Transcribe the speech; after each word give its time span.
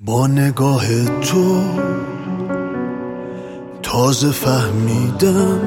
با 0.00 0.26
نگاه 0.26 0.84
تو 1.20 1.60
تازه 3.82 4.30
فهمیدم 4.30 5.60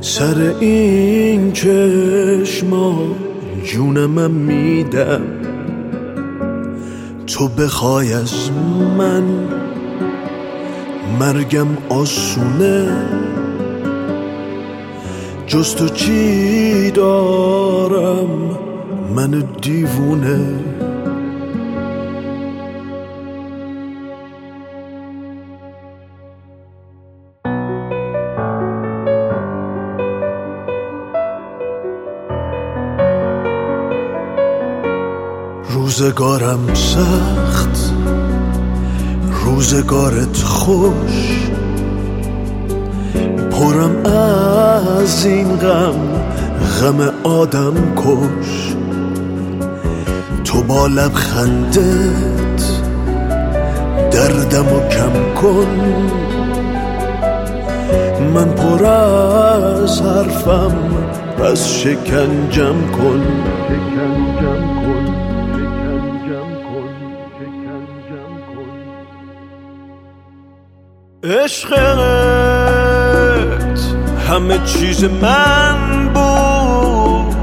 سر 0.00 0.54
این 0.60 1.52
چشما 1.52 3.16
جونم 3.64 4.30
میدم. 4.30 5.22
تو 7.26 7.48
بخوای 7.48 8.12
از 8.12 8.50
من 8.98 9.22
مرگم 11.20 11.68
آسونه 11.88 12.88
جز 15.46 15.74
تو 15.74 15.88
چی 15.88 16.90
دارم؟ 16.90 18.28
من 19.16 19.44
دیوونه. 19.62 20.75
روزگارم 35.86 36.74
سخت 36.74 37.92
روزگارت 39.44 40.36
خوش. 40.36 41.50
پرم 43.50 44.06
از 44.06 45.26
این 45.26 45.56
غم 45.56 45.94
غم 46.80 47.12
آدم 47.24 47.74
کش. 47.96 48.76
تو 50.44 50.62
با 50.62 50.86
لبخندت 50.86 52.62
دردم 54.10 54.72
و 54.72 54.88
کم 54.88 55.34
کن. 55.42 55.66
من 58.34 58.48
پر 58.48 58.84
از 58.84 60.02
حرفم 60.02 60.74
پس 61.38 61.68
شکنجم 61.68 62.90
کن. 62.92 63.22
عشقت 71.30 71.76
همه 74.28 74.58
چیز 74.64 75.04
من 75.04 76.08
بود. 76.14 77.36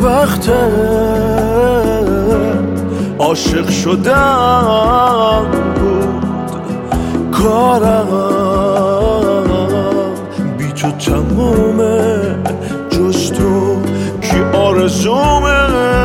وقت 0.00 0.50
عاشق 3.18 3.70
شدن 3.70 5.46
بود. 5.74 6.24
کارم 7.32 8.08
بی 10.58 10.72
تو 10.72 10.90
تمومه. 10.90 12.36
جز 12.90 13.32
تو 13.32 13.82
کی 14.22 14.40
آرزومه. 14.56 15.97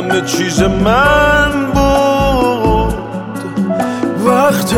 همه 0.00 0.20
چیز 0.20 0.62
من 0.62 1.52
بود. 1.74 2.94
وقت 4.26 4.74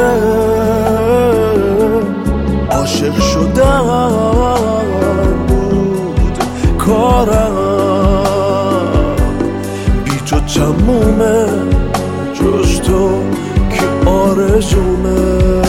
عاشق 2.70 3.20
شدن 3.20 3.82
بود. 5.48 6.38
کارم 6.78 7.54
بی 10.04 10.16
تو 10.26 10.40
تمومه 10.40 11.46
جز 12.34 12.80
تو 12.80 13.22
که 13.70 14.10
آرزومه. 14.10 15.62